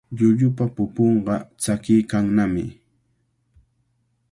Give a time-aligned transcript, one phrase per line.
[0.17, 2.65] Llullupa pupunqa tsakiykannami.